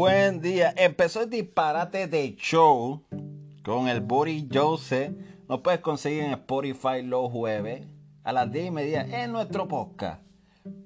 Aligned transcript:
Buen 0.00 0.40
día. 0.40 0.72
Empezó 0.78 1.24
el 1.24 1.28
disparate 1.28 2.06
de 2.06 2.34
show 2.34 3.02
con 3.62 3.86
el 3.86 4.00
Boris 4.00 4.46
Jose. 4.50 5.14
Lo 5.46 5.62
puedes 5.62 5.80
conseguir 5.80 6.22
en 6.22 6.30
Spotify 6.30 7.02
los 7.02 7.30
jueves 7.30 7.86
a 8.24 8.32
las 8.32 8.50
10 8.50 8.68
y 8.68 8.70
media 8.70 9.22
en 9.22 9.30
nuestro 9.30 9.68
podcast. 9.68 10.22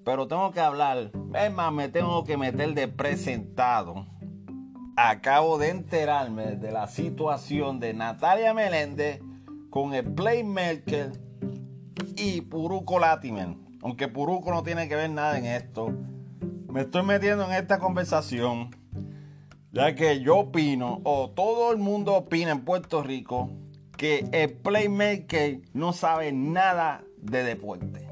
Pero 0.05 0.27
tengo 0.27 0.51
que 0.51 0.59
hablar, 0.59 1.13
es 1.33 1.53
más, 1.53 1.73
me 1.73 1.89
tengo 1.89 2.25
que 2.25 2.37
meter 2.37 2.75
de 2.75 2.89
presentado. 2.89 4.05
Acabo 4.97 5.59
de 5.59 5.69
enterarme 5.69 6.57
de 6.57 6.73
la 6.73 6.89
situación 6.89 7.79
de 7.79 7.95
Natalia 7.95 8.53
Meléndez 8.53 9.21
con 9.71 9.95
el 9.95 10.13
Playmaker 10.13 11.13
y 12.17 12.41
Puruco 12.41 12.99
Latimer. 12.99 13.55
Aunque 13.81 14.09
Puruco 14.09 14.51
no 14.51 14.65
tiene 14.65 14.89
que 14.89 14.97
ver 14.97 15.11
nada 15.11 15.39
en 15.39 15.47
esto. 15.47 15.93
Me 16.67 16.81
estoy 16.81 17.05
metiendo 17.05 17.45
en 17.45 17.53
esta 17.53 17.79
conversación 17.79 18.71
ya 19.75 19.97
que 19.97 20.21
yo 20.21 20.39
opino, 20.39 21.01
o 21.03 21.31
todo 21.31 21.73
el 21.73 21.79
mundo 21.79 22.15
opina 22.15 22.53
en 22.53 22.65
Puerto 22.65 23.03
Rico, 23.03 23.51
que 23.97 24.25
el 24.31 24.53
playmaker 24.53 25.63
no 25.73 25.93
sabe 25.93 26.33
nada 26.33 27.03
de 27.17 27.43
deporte. 27.43 28.09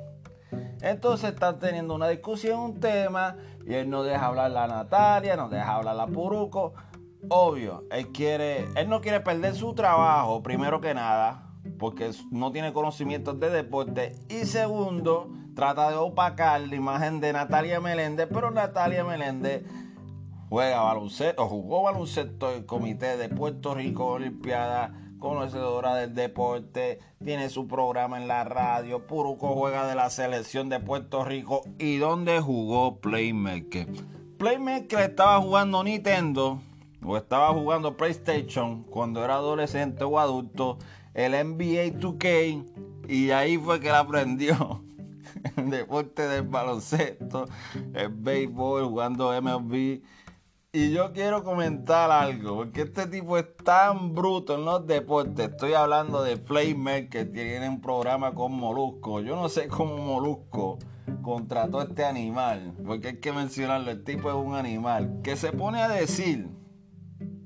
Entonces 0.81 1.31
están 1.31 1.61
teniendo 1.61 1.95
una 1.95 2.09
discusión, 2.09 2.59
un 2.59 2.81
tema, 2.81 3.37
y 3.65 3.75
él 3.75 3.89
no 3.89 4.03
deja 4.03 4.27
hablar 4.27 4.57
a 4.57 4.67
Natalia, 4.67 5.37
no 5.37 5.49
deja 5.49 5.77
hablar 5.77 6.01
a 6.01 6.07
Puruco. 6.09 6.75
Obvio, 7.29 7.85
él 7.93 8.09
quiere, 8.09 8.67
él 8.75 8.89
no 8.89 9.01
quiere 9.01 9.21
perder 9.21 9.55
su 9.55 9.73
trabajo, 9.73 10.43
primero 10.43 10.81
que 10.81 10.95
nada, 10.95 11.47
porque 11.79 12.11
no 12.33 12.51
tiene 12.51 12.73
conocimientos 12.73 13.39
de 13.39 13.51
deporte. 13.51 14.17
Y 14.29 14.47
segundo, 14.47 15.31
trata 15.55 15.91
de 15.91 15.97
opacar 15.97 16.61
la 16.61 16.75
imagen 16.75 17.21
de 17.21 17.33
Natalia 17.33 17.81
Meléndez, 17.81 18.27
pero 18.33 18.51
Natalia 18.51 19.05
Meléndez 19.05 19.63
juega 20.53 20.83
baloncesto, 20.83 21.49
jugó 21.49 21.85
baloncesto 21.85 22.51
el 22.51 22.67
Comité 22.67 23.17
de 23.17 23.31
Puerto 23.31 23.75
Rico 23.75 24.05
Olimpiada, 24.05 24.93
conocedora 25.19 25.95
del 25.95 26.15
deporte, 26.15 26.99
tiene 27.25 27.49
su 27.49 27.67
programa 27.67 28.21
en 28.21 28.29
la 28.29 28.45
radio, 28.45 29.07
Puruco 29.07 29.55
juega 29.55 29.87
de 29.87 29.95
la 29.95 30.11
selección 30.11 30.69
de 30.69 30.79
Puerto 30.79 31.25
Rico 31.25 31.63
y 31.79 31.97
donde 31.97 32.39
jugó 32.43 33.01
Playmaker. 33.01 33.89
Playmaker 34.37 34.99
estaba 35.01 35.41
jugando 35.41 35.83
Nintendo 35.83 36.61
o 37.03 37.17
estaba 37.17 37.49
jugando 37.55 37.97
PlayStation 37.97 38.83
cuando 38.83 39.25
era 39.25 39.37
adolescente 39.37 40.05
o 40.05 40.19
adulto, 40.19 40.77
el 41.15 41.33
NBA 41.33 41.99
2K 41.99 43.09
y 43.09 43.31
ahí 43.31 43.57
fue 43.57 43.81
que 43.81 43.89
la 43.89 44.01
aprendió. 44.01 44.83
el 45.57 45.71
deporte 45.71 46.29
del 46.29 46.43
baloncesto, 46.43 47.47
el 47.95 48.11
béisbol, 48.11 48.85
jugando 48.85 49.33
MLB 49.41 50.03
y 50.75 50.91
yo 50.91 51.13
quiero 51.13 51.45
comentar 51.45 52.11
algo, 52.11 52.57
porque 52.57 52.81
este 52.83 53.07
tipo 53.07 53.37
es 53.37 53.45
tan 53.63 54.15
bruto 54.15 54.55
en 54.55 54.65
los 54.65 54.87
deportes. 54.87 55.51
Estoy 55.51 55.75
hablando 55.75 56.23
de 56.23 56.39
Playmaker, 56.39 57.11
que 57.11 57.27
tiene 57.27 57.69
un 57.69 57.83
programa 57.83 58.33
con 58.33 58.55
Molusco. 58.55 59.21
Yo 59.21 59.37
no 59.37 59.51
sé 59.51 59.69
cómo 59.69 59.99
Molusco 59.99 60.79
contrató 61.21 61.81
a 61.81 61.85
este 61.85 62.07
animal, 62.07 62.73
porque 62.87 63.09
hay 63.09 63.17
que 63.19 63.35
mencionarlo. 63.35 63.91
El 63.91 64.03
tipo 64.03 64.31
es 64.31 64.35
un 64.35 64.55
animal 64.55 65.21
que 65.23 65.37
se 65.37 65.53
pone 65.53 65.83
a 65.83 65.89
decir, 65.89 66.49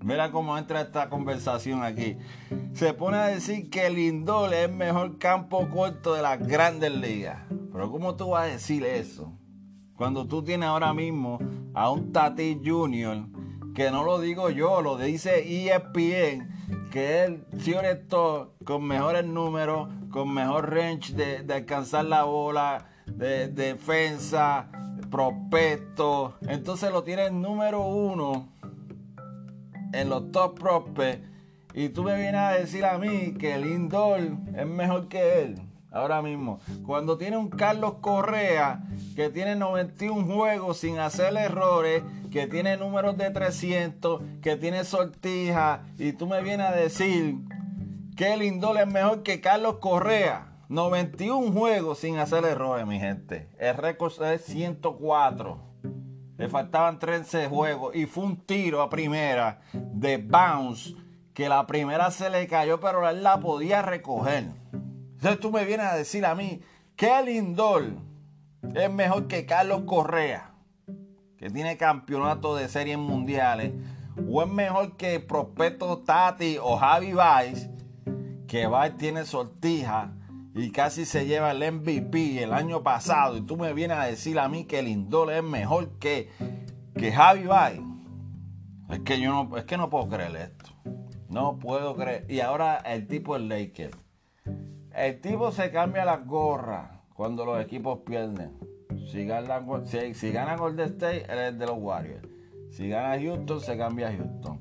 mira 0.05 0.31
cómo 0.31 0.57
entra 0.57 0.81
esta 0.81 1.09
conversación 1.09 1.83
aquí. 1.83 2.19
Se 2.75 2.95
pone 2.95 3.17
a 3.17 3.27
decir 3.27 3.71
que 3.71 3.91
Lindol 3.91 4.53
es 4.53 4.69
el 4.69 4.73
mejor 4.73 5.19
campo 5.19 5.69
corto 5.69 6.15
de 6.15 6.23
las 6.23 6.47
grandes 6.47 6.93
ligas. 6.93 7.43
Pero 7.73 7.91
¿cómo 7.91 8.15
tú 8.15 8.29
vas 8.31 8.45
a 8.45 8.53
decir 8.53 8.85
eso? 8.85 9.37
Cuando 9.97 10.27
tú 10.27 10.43
tienes 10.43 10.69
ahora 10.69 10.93
mismo 10.93 11.39
a 11.73 11.91
un 11.91 12.13
Tati 12.13 12.61
Junior, 12.63 13.25
que 13.75 13.91
no 13.91 14.05
lo 14.05 14.21
digo 14.21 14.51
yo, 14.51 14.83
lo 14.83 14.99
dice 14.99 15.39
ESPN, 15.41 16.91
que 16.91 17.25
es 17.25 17.29
el 17.29 17.47
con 18.65 18.85
mejores 18.85 19.25
números, 19.25 19.89
con 20.11 20.35
mejor 20.35 20.71
range 20.71 21.15
de, 21.15 21.55
alcanzar 21.55 22.05
la 22.05 22.25
bola, 22.25 22.89
de, 23.07 23.49
defensa, 23.49 24.69
prospecto. 25.11 26.35
Entonces 26.43 26.93
lo 26.93 27.03
tiene 27.03 27.31
número 27.31 27.81
uno 27.81 28.49
en 29.95 30.11
los 30.11 30.31
top 30.31 30.59
prospects. 30.59 31.27
Y 31.73 31.89
tú 31.89 32.03
me 32.03 32.17
vienes 32.17 32.41
a 32.41 32.51
decir 32.53 32.85
a 32.85 32.99
mí 32.99 33.33
que 33.39 33.55
el 33.55 33.63
Lindor 33.63 34.21
es 34.55 34.67
mejor 34.67 35.09
que 35.09 35.43
él 35.43 35.63
ahora 35.97 36.23
mismo. 36.23 36.61
Cuando 36.85 37.19
tiene 37.19 37.37
un 37.37 37.49
Carlos 37.49 37.95
Correa 38.01 38.83
que 39.15 39.31
tiene 39.31 39.57
91 39.57 40.25
juegos 40.33 40.79
sin 40.79 40.99
hacer 40.99 41.37
errores, 41.37 42.03
que 42.31 42.47
tiene 42.47 42.77
números 42.77 43.17
de 43.17 43.31
300, 43.31 44.23
que 44.43 44.57
tiene 44.57 44.85
sortija, 44.85 45.85
y 45.99 46.13
tú 46.13 46.27
me 46.27 46.43
vienes 46.43 46.69
a 46.69 46.73
decir 46.73 47.37
que 48.17 48.37
Lindol 48.37 48.79
es 48.79 48.87
mejor 48.87 49.23
que 49.23 49.41
Carlos 49.41 49.77
Correa. 49.81 50.53
91 50.69 51.53
juegos 51.53 52.01
sin 52.01 52.19
hacer 52.19 52.45
errores, 52.45 52.87
mi 52.87 52.99
gente. 52.99 53.49
El 53.59 53.77
récord 53.77 54.21
es 54.25 54.43
104. 54.47 55.61
Le 56.37 56.49
faltaban 56.49 56.99
13 56.99 57.47
juegos 57.47 57.95
y 57.95 58.07
fue 58.07 58.25
un 58.25 58.37
tiro 58.37 58.83
a 58.83 58.91
primera 58.91 59.61
de 59.73 60.19
bounce 60.19 60.95
que 61.33 61.49
la 61.49 61.67
primera 61.67 62.11
se 62.11 62.31
le 62.31 62.47
cayó, 62.49 62.81
pero 62.81 63.09
él 63.09 63.23
la 63.23 63.39
podía 63.41 63.83
recoger. 63.83 64.47
Entonces 65.17 65.41
tú 65.41 65.51
me 65.51 65.65
vienes 65.65 65.87
a 65.87 65.97
decir 65.97 66.27
a 66.27 66.35
mí 66.35 66.61
que 66.95 67.23
Lindor 67.25 67.95
es 68.75 68.91
mejor 68.91 69.29
que 69.29 69.47
Carlos 69.47 69.83
Correa, 69.87 70.53
que 71.39 71.49
tiene 71.49 71.79
campeonato 71.79 72.55
de 72.55 72.69
series 72.69 72.99
mundiales, 72.99 73.73
o 74.31 74.43
es 74.43 74.49
mejor 74.49 74.97
que 74.97 75.19
Prospecto 75.21 75.99
Tati 75.99 76.59
o 76.61 76.77
Javi 76.77 77.13
Vice, 77.13 77.71
que 78.47 78.67
Vice 78.67 78.97
tiene 78.99 79.25
sortija 79.25 80.13
y 80.55 80.71
casi 80.71 81.07
se 81.07 81.27
lleva 81.27 81.53
el 81.53 81.73
MVP 81.73 82.43
el 82.43 82.53
año 82.53 82.83
pasado, 82.83 83.39
y 83.39 83.41
tú 83.41 83.57
me 83.57 83.73
vienes 83.73 83.97
a 83.97 84.05
decir 84.05 84.39
a 84.39 84.49
mí 84.49 84.65
que 84.65 84.83
Lindor 84.83 85.33
es 85.33 85.43
mejor 85.43 85.99
que, 85.99 86.31
que 86.95 87.11
Javi 87.11 87.43
Vice. 87.43 87.83
Es 88.91 89.01
que 89.01 89.19
yo 89.19 89.33
no, 89.33 89.57
es 89.57 89.65
que 89.65 89.79
no 89.79 89.89
puedo 89.89 90.09
creer 90.09 90.37
esto. 90.37 90.71
No 91.31 91.59
puedo 91.59 91.97
creer. 91.97 92.27
Y 92.29 92.41
ahora 92.41 92.77
el 92.77 93.09
tipo 93.09 93.35
es 93.35 93.43
Laker. 93.43 94.06
El 94.97 95.21
tipo 95.21 95.53
se 95.53 95.71
cambia 95.71 96.07
las 96.07 96.27
gorras 96.27 96.89
cuando 97.13 97.45
los 97.45 97.63
equipos 97.63 97.99
pierden. 98.07 98.53
Si 99.13 99.27
gana, 99.27 99.63
si, 100.15 100.33
gana 100.33 100.57
Golden 100.57 100.87
State, 100.87 101.27
él 101.29 101.39
es 101.39 101.59
de 101.59 101.67
los 101.67 101.77
Warriors. 101.79 102.27
Si 102.71 102.89
gana 102.89 103.21
Houston, 103.21 103.61
se 103.61 103.77
cambia 103.77 104.09
a 104.09 104.13
Houston. 104.17 104.59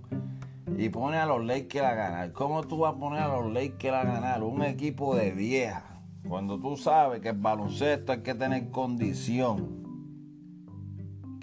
Y 0.77 0.89
pone 0.89 1.15
a 1.15 1.25
los 1.25 1.41
Lakers 1.45 1.85
a 1.85 1.93
ganar. 1.93 2.33
¿Cómo 2.33 2.65
tú 2.65 2.79
vas 2.79 2.95
a 2.95 2.99
poner 2.99 3.21
a 3.21 3.29
los 3.29 3.53
Lakers 3.53 3.95
a 3.95 4.03
ganar? 4.03 4.43
Un 4.43 4.63
equipo 4.63 5.15
de 5.15 5.31
vieja. 5.31 6.01
Cuando 6.27 6.59
tú 6.59 6.75
sabes 6.75 7.21
que 7.21 7.29
el 7.29 7.37
baloncesto 7.37 8.11
hay 8.11 8.21
que 8.21 8.35
tener 8.35 8.71
condición 8.71 9.85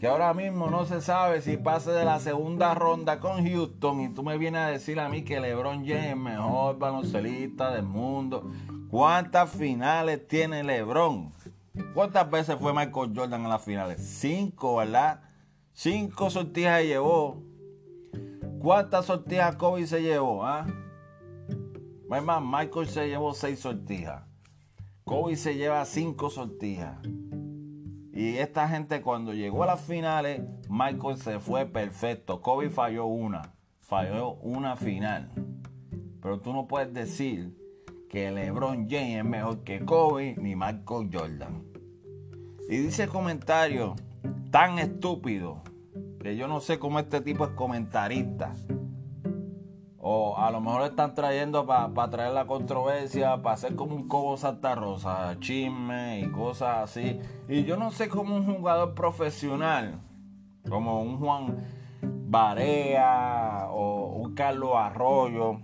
que 0.02 0.08
ahora 0.08 0.34
mismo 0.34 0.68
no 0.68 0.84
se 0.84 1.00
sabe 1.00 1.42
si 1.42 1.56
pase 1.56 1.92
de 1.92 2.04
la 2.04 2.18
segunda 2.18 2.74
ronda 2.74 3.20
con 3.20 3.46
Houston 3.46 4.00
y 4.00 4.08
tú 4.08 4.24
me 4.24 4.36
vienes 4.36 4.60
a 4.60 4.66
decir 4.66 4.98
a 4.98 5.08
mí 5.08 5.22
que 5.22 5.38
LeBron 5.38 5.86
James 5.86 6.06
es 6.06 6.10
el 6.10 6.16
mejor 6.16 6.76
baloncelista 6.76 7.70
del 7.70 7.84
mundo. 7.84 8.50
¿Cuántas 8.92 9.48
finales 9.48 10.28
tiene 10.28 10.62
LeBron? 10.62 11.32
¿Cuántas 11.94 12.30
veces 12.30 12.56
fue 12.60 12.74
Michael 12.74 13.14
Jordan 13.16 13.40
en 13.40 13.48
las 13.48 13.64
finales? 13.64 14.02
Cinco, 14.02 14.76
¿verdad? 14.76 15.22
Cinco 15.72 16.28
sortijas 16.28 16.82
llevó. 16.82 17.42
¿Cuántas 18.58 19.06
sortijas 19.06 19.56
Kobe 19.56 19.86
se 19.86 20.02
llevó? 20.02 20.44
¿ah? 20.44 20.66
Michael 22.06 22.86
se 22.86 23.08
llevó 23.08 23.32
seis 23.32 23.60
sortijas. 23.60 24.24
Kobe 25.04 25.36
se 25.36 25.54
lleva 25.54 25.82
cinco 25.86 26.28
sortijas. 26.28 26.98
Y 28.12 28.36
esta 28.36 28.68
gente 28.68 29.00
cuando 29.00 29.32
llegó 29.32 29.62
a 29.62 29.68
las 29.68 29.80
finales, 29.80 30.42
Michael 30.68 31.16
se 31.16 31.40
fue 31.40 31.64
perfecto. 31.64 32.42
Kobe 32.42 32.68
falló 32.68 33.06
una. 33.06 33.54
Falló 33.80 34.34
una 34.34 34.76
final. 34.76 35.32
Pero 36.20 36.40
tú 36.40 36.52
no 36.52 36.66
puedes 36.68 36.92
decir 36.92 37.61
que 38.12 38.30
LeBron 38.30 38.90
James 38.90 39.16
es 39.16 39.24
mejor 39.24 39.64
que 39.64 39.82
Kobe 39.86 40.36
ni 40.38 40.54
Michael 40.54 41.08
Jordan. 41.10 41.64
Y 42.68 42.76
dice 42.76 43.08
comentario 43.08 43.96
tan 44.50 44.78
estúpido 44.78 45.62
que 46.20 46.36
yo 46.36 46.46
no 46.46 46.60
sé 46.60 46.78
cómo 46.78 46.98
este 46.98 47.22
tipo 47.22 47.46
es 47.46 47.52
comentarista. 47.52 48.52
O 49.96 50.36
a 50.36 50.50
lo 50.50 50.60
mejor 50.60 50.82
están 50.82 51.14
trayendo 51.14 51.64
para 51.64 52.10
traer 52.10 52.34
la 52.34 52.46
controversia, 52.46 53.40
para 53.40 53.54
hacer 53.54 53.76
como 53.76 53.96
un 53.96 54.08
Cobo 54.08 54.36
Santa 54.36 54.74
Rosa, 54.74 55.34
chisme 55.40 56.20
y 56.20 56.30
cosas 56.30 56.90
así. 56.90 57.18
Y 57.48 57.64
yo 57.64 57.78
no 57.78 57.90
sé 57.92 58.10
cómo 58.10 58.36
un 58.36 58.44
jugador 58.44 58.94
profesional, 58.94 60.02
como 60.68 61.00
un 61.00 61.18
Juan 61.18 61.64
Barea 62.02 63.68
o 63.70 64.16
un 64.16 64.34
Carlos 64.34 64.72
Arroyo, 64.74 65.60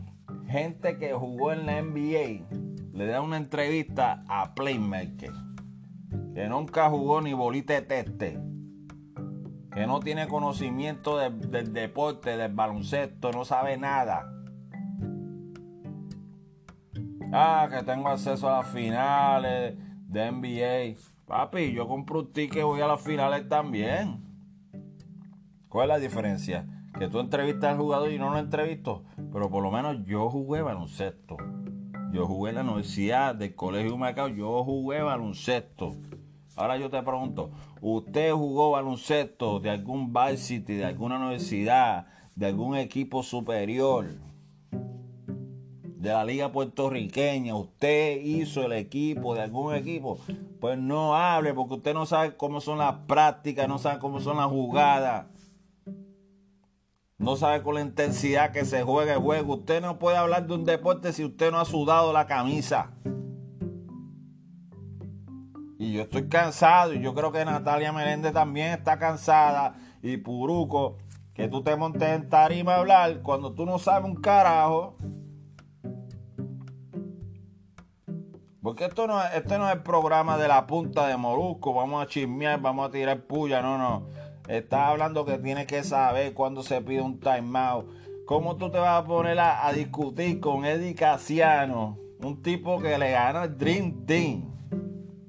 gente 0.49 0.99
que 0.99 1.13
jugó 1.13 1.53
en 1.53 1.67
la 1.67 1.83
NBA, 1.83 2.47
le 2.93 3.07
da 3.07 3.21
una 3.21 3.37
entrevista 3.37 4.25
a 4.29 4.55
Playmaker, 4.55 5.33
que 6.35 6.49
nunca 6.49 6.89
jugó 6.89 7.21
ni 7.21 7.33
bolita 7.33 7.75
de 7.75 7.83
teste. 7.83 8.41
que 9.75 9.87
no 9.87 10.01
tiene 10.01 10.27
conocimiento 10.27 11.19
del 11.19 11.73
deporte, 11.73 12.37
del 12.37 12.53
baloncesto, 12.53 13.31
no 13.31 13.45
sabe 13.45 13.77
nada. 13.77 14.33
Ah, 17.33 17.69
que 17.71 17.85
tengo 17.85 18.09
acceso 18.09 18.49
a 18.49 18.59
las 18.59 18.73
finales 18.73 19.77
de 20.09 20.33
NBA. 20.33 20.99
Papi, 21.27 21.73
yo 21.73 21.87
compro 21.87 22.21
un 22.21 22.33
ticket 22.33 22.61
y 22.61 22.63
voy 22.63 22.81
a 22.81 22.89
las 22.89 23.03
finales 23.03 23.47
también. 23.49 24.25
¿Cuál 25.69 25.91
es 25.91 25.97
la 25.97 25.99
diferencia? 26.01 26.78
Que 26.99 27.09
tú 27.09 27.21
entrevistas 27.21 27.73
al 27.73 27.79
jugador 27.79 28.11
y 28.11 28.19
no 28.19 28.31
lo 28.31 28.39
entrevisto. 28.39 29.05
Pero 29.33 29.49
por 29.51 29.63
lo 29.63 29.71
menos 29.71 30.05
yo 30.05 30.29
jugué 30.31 30.63
baloncesto. 30.63 31.37
Yo 32.13 32.27
jugué 32.27 32.51
en 32.51 32.57
la 32.57 32.63
universidad 32.63 33.35
del 33.35 33.55
Colegio 33.55 33.97
Macao. 33.97 34.29
Yo 34.29 34.65
jugué 34.65 35.03
baloncesto. 35.03 35.95
Ahora 36.57 36.77
yo 36.77 36.91
te 36.91 37.01
pregunto, 37.03 37.53
¿usted 37.81 38.33
jugó 38.33 38.73
baloncesto 38.73 39.61
de 39.61 39.71
algún 39.71 40.13
varsity, 40.13 40.75
de 40.75 40.87
alguna 40.87 41.19
universidad, 41.19 42.09
de 42.35 42.47
algún 42.47 42.77
equipo 42.77 43.23
superior? 43.23 44.07
de 45.99 46.11
la 46.11 46.25
liga 46.25 46.53
puertorriqueña, 46.53 47.57
usted 47.57 48.21
hizo 48.21 48.63
el 48.65 48.73
equipo 48.73 49.35
de 49.35 49.43
algún 49.43 49.75
equipo, 49.75 50.21
pues 50.61 50.79
no 50.79 51.17
hable 51.17 51.53
porque 51.55 51.75
usted 51.75 51.93
no 51.93 52.07
sabe 52.07 52.37
cómo 52.37 52.61
son 52.61 52.79
las 52.79 52.95
prácticas, 53.09 53.69
no 53.69 53.79
sabe 53.79 53.99
cómo 53.99 54.21
son 54.21 54.37
las 54.37 54.47
jugadas. 54.47 55.27
No 57.19 57.35
sabe 57.35 57.65
con 57.65 57.75
la 57.75 57.81
intensidad 57.81 58.53
que 58.53 58.65
se 58.65 58.85
juega 58.85 59.15
el 59.15 59.19
juego. 59.19 59.55
Usted 59.55 59.83
no 59.83 59.99
puede 59.99 60.17
hablar 60.17 60.47
de 60.47 60.55
un 60.55 60.65
deporte 60.65 61.13
si 61.13 61.25
usted 61.25 61.51
no 61.51 61.59
ha 61.59 61.65
sudado 61.65 62.13
la 62.13 62.29
camisa. 62.29 62.93
Y 65.81 65.93
yo 65.93 66.03
estoy 66.03 66.29
cansado 66.29 66.95
y 66.95 67.01
yo 67.01 67.15
creo 67.15 67.33
que 67.33 67.45
Natalia 67.45 67.93
Meléndez 67.93 68.33
también 68.33 68.69
está 68.69 69.01
cansada. 69.01 69.75
Y 70.01 70.19
Puruco, 70.19 70.99
que 71.35 71.49
tú 71.49 71.63
te 71.63 71.75
montes 71.75 72.09
en 72.09 72.29
tarima 72.29 72.75
a 72.75 72.79
hablar 72.79 73.21
cuando 73.23 73.53
tú 73.53 73.67
no 73.67 73.81
sabes 73.81 74.09
un 74.09 74.17
carajo. 74.21 74.97
Porque 78.63 78.85
esto 78.85 79.09
no, 79.09 79.25
este 79.25 79.59
no 79.59 79.69
es 79.69 79.75
el 79.75 79.83
programa 79.83 80.39
de 80.39 80.47
la 80.47 80.69
punta 80.69 81.09
de 81.09 81.17
Molusco. 81.17 81.75
Vamos 81.75 82.01
a 82.01 82.07
chismear, 82.07 82.61
vamos 82.61 82.89
a 82.89 82.93
tirar 82.93 83.23
puya. 83.23 83.61
No, 83.61 83.77
no. 83.77 84.28
Estás 84.49 84.81
hablando 84.89 85.27
que 85.27 85.37
tienes 85.37 85.67
que 85.67 85.85
saber 85.85 86.33
cuándo 86.33 86.63
se 86.63 86.81
pide 86.81 87.03
un 87.03 87.21
timeout. 87.21 87.87
¿Cómo 88.25 88.57
tú 88.57 88.71
te 88.71 88.79
vas 88.79 89.03
a 89.03 89.07
poner 89.07 89.39
a, 89.39 89.71
discutir 89.75 90.41
con 90.41 90.65
Eddie 90.65 90.95
Casiano? 90.95 91.99
Un 92.21 92.41
tipo 92.43 92.81
que 92.81 92.97
le 92.97 93.11
ganó 93.11 93.45
el 93.45 93.59
Dream 93.59 94.07
Team. 94.07 94.45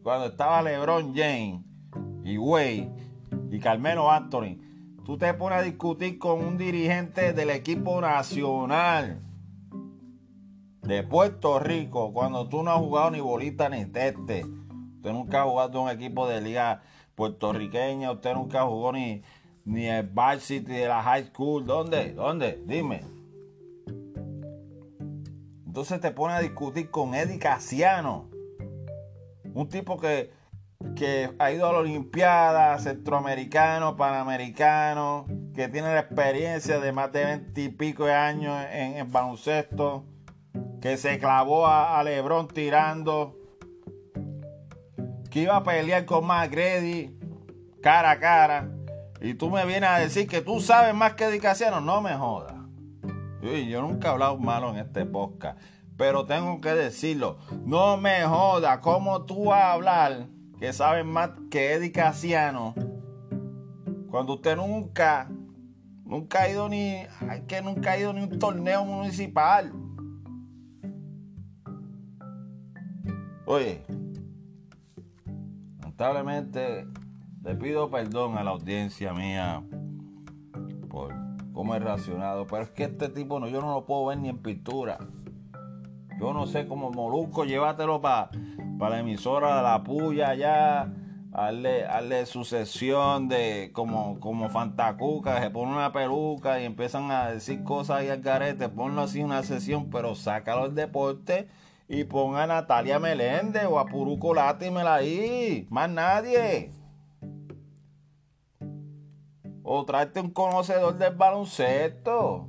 Cuando 0.03 0.27
estaba 0.27 0.61
LeBron 0.61 1.13
James 1.13 1.61
y 2.23 2.37
Wade 2.37 2.89
y 3.51 3.59
Carmelo 3.59 4.09
Anthony. 4.09 4.57
Tú 5.03 5.17
te 5.17 5.33
pones 5.33 5.59
a 5.59 5.63
discutir 5.63 6.17
con 6.17 6.39
un 6.39 6.57
dirigente 6.57 7.33
del 7.33 7.49
equipo 7.49 7.99
nacional 7.99 9.21
de 10.81 11.03
Puerto 11.03 11.59
Rico 11.59 12.13
cuando 12.13 12.47
tú 12.47 12.63
no 12.63 12.71
has 12.71 12.79
jugado 12.79 13.11
ni 13.11 13.19
bolita 13.19 13.67
ni 13.67 13.85
teste. 13.85 14.45
Usted 14.95 15.11
nunca 15.11 15.41
ha 15.41 15.43
jugado 15.45 15.77
en 15.77 15.85
un 15.85 15.89
equipo 15.89 16.25
de 16.25 16.39
liga 16.39 16.83
puertorriqueña, 17.19 18.13
usted 18.13 18.33
nunca 18.33 18.63
jugó 18.63 18.93
ni, 18.93 19.23
ni 19.65 19.87
el 19.87 20.07
varsity 20.07 20.71
de 20.71 20.87
la 20.87 21.03
high 21.03 21.25
school. 21.25 21.65
¿Dónde? 21.65 22.13
¿Dónde? 22.13 22.63
Dime. 22.65 23.01
Entonces 25.67 25.99
te 25.99 26.11
pone 26.11 26.35
a 26.35 26.39
discutir 26.39 26.89
con 26.89 27.13
Eddie 27.13 27.37
Casiano. 27.37 28.29
Un 29.53 29.67
tipo 29.67 29.97
que, 29.97 30.31
que 30.95 31.29
ha 31.39 31.51
ido 31.51 31.67
a 31.67 31.73
la 31.73 31.79
Olimpiada, 31.79 32.79
centroamericano, 32.79 33.97
panamericano, 33.97 35.25
que 35.53 35.67
tiene 35.67 35.93
la 35.93 35.99
experiencia 35.99 36.79
de 36.79 36.93
más 36.93 37.11
de 37.11 37.25
20 37.25 37.61
y 37.61 37.67
pico 37.67 38.05
de 38.05 38.13
años 38.13 38.55
en, 38.71 38.95
en 38.95 39.11
baloncesto 39.11 40.05
que 40.81 40.95
se 40.95 41.19
clavó 41.19 41.67
a, 41.67 42.01
Lebron 42.01 42.47
tirando, 42.47 43.38
que 45.29 45.41
iba 45.41 45.55
a 45.55 45.63
pelear 45.63 46.05
con 46.05 46.25
McGrady 46.25 47.17
cara 47.81 48.11
a 48.11 48.19
cara, 48.19 48.69
y 49.21 49.33
tú 49.33 49.49
me 49.49 49.65
vienes 49.65 49.89
a 49.89 49.99
decir 49.99 50.27
que 50.27 50.41
tú 50.41 50.59
sabes 50.59 50.93
más 50.93 51.13
que 51.13 51.29
Dicasiano, 51.29 51.81
no 51.81 52.01
me 52.01 52.13
jodas. 52.15 52.53
Yo, 53.41 53.81
nunca 53.81 54.09
he 54.09 54.11
hablado 54.11 54.37
malo 54.37 54.69
en 54.71 54.77
este 54.77 55.05
podcast, 55.05 55.59
pero 55.97 56.25
tengo 56.25 56.59
que 56.59 56.73
decirlo, 56.73 57.37
no 57.65 57.97
me 57.97 58.23
jodas, 58.23 58.79
¿cómo 58.79 59.25
tú 59.25 59.45
vas 59.45 59.61
a 59.61 59.73
hablar 59.73 60.27
que 60.59 60.73
sabes 60.73 61.05
más 61.05 61.31
que 61.49 61.73
Eddie 61.73 61.91
Casiano 61.91 62.73
cuando 64.09 64.33
usted 64.33 64.57
nunca, 64.57 65.29
nunca 66.03 66.41
ha 66.41 66.49
ido 66.49 66.67
ni, 66.67 67.03
que 67.47 67.61
nunca 67.61 67.91
ha 67.91 67.97
ido 67.97 68.11
ni 68.11 68.23
un 68.23 68.39
torneo 68.39 68.83
municipal? 68.83 69.71
Oye, 73.45 73.85
lamentablemente 75.99 76.87
le 77.43 77.55
pido 77.55 77.89
perdón 77.89 78.37
a 78.37 78.43
la 78.43 78.51
audiencia 78.51 79.13
mía 79.13 79.61
por 80.89 81.13
cómo 81.51 81.75
he 81.75 81.79
reaccionado, 81.79 82.47
pero 82.47 82.63
es 82.63 82.69
que 82.69 82.85
este 82.85 83.09
tipo 83.09 83.39
no, 83.39 83.49
yo 83.49 83.59
no 83.59 83.73
lo 83.73 83.85
puedo 83.85 84.05
ver 84.05 84.17
ni 84.17 84.29
en 84.29 84.37
pintura. 84.37 84.97
Yo 86.17 86.33
no 86.33 86.47
sé 86.47 86.67
cómo 86.67 86.89
Molusco, 86.89 87.43
llévatelo 87.43 88.01
para 88.01 88.29
la 88.79 88.99
emisora 88.99 89.57
de 89.57 89.63
la 89.63 89.83
puya 89.83 90.29
allá, 90.29 90.93
hazle, 91.33 92.25
sucesión 92.25 93.27
de 93.27 93.71
como, 93.73 94.21
como 94.21 94.49
Fantacuca, 94.49 95.41
se 95.41 95.49
pone 95.49 95.73
una 95.73 95.91
peluca 95.91 96.61
y 96.61 96.65
empiezan 96.65 97.11
a 97.11 97.29
decir 97.29 97.63
cosas 97.63 97.97
ahí 97.97 98.09
al 98.09 98.21
garete, 98.21 98.69
ponlo 98.69 99.01
así 99.01 99.21
una 99.21 99.43
sesión, 99.43 99.89
pero 99.89 100.15
sácalo 100.15 100.63
del 100.63 100.75
deporte 100.75 101.49
y 101.89 102.03
ponga 102.03 102.43
a 102.43 102.47
Natalia 102.47 102.99
Meléndez 102.99 103.65
o 103.65 103.79
a 103.79 103.87
Puruco 103.87 104.35
Látimela 104.35 104.95
ahí. 104.95 105.67
Más 105.71 105.89
nadie. 105.89 106.71
O 109.63 109.83
tráete 109.85 110.21
un 110.21 110.29
conocedor 110.29 110.95
del 110.99 111.15
baloncesto. 111.15 112.47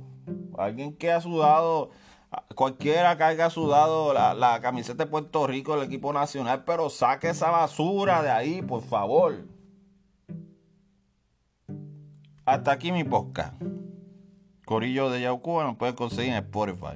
Alguien 0.55 0.95
que 0.95 1.11
ha 1.11 1.19
sudado, 1.21 1.89
cualquiera 2.53 3.17
que 3.17 3.23
haya 3.23 3.49
sudado 3.49 4.13
la, 4.13 4.35
la 4.35 4.61
camiseta 4.61 5.05
de 5.05 5.09
Puerto 5.09 5.47
Rico 5.47 5.75
del 5.75 5.87
equipo 5.87 6.13
nacional, 6.13 6.63
pero 6.63 6.91
saque 6.91 7.29
esa 7.29 7.49
basura 7.49 8.21
de 8.21 8.29
ahí, 8.29 8.61
por 8.61 8.83
favor. 8.83 9.47
Hasta 12.45 12.71
aquí 12.71 12.91
mi 12.91 13.03
podcast. 13.03 13.59
Corillo 14.65 15.09
de 15.09 15.21
Yaucuba 15.21 15.63
nos 15.63 15.77
pueden 15.77 15.95
conseguir 15.95 16.33
en 16.33 16.43
Spotify. 16.43 16.93